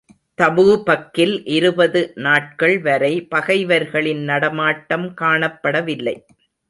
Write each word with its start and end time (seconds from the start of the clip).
தபூபக்கில் 0.37 1.41
இருபது 1.47 2.01
நாட்கள் 2.17 2.79
வரை 2.79 3.11
பகைவர்களின் 3.27 4.23
நடமாட்டம் 4.23 5.07
காணப்படவில்லை. 5.21 6.15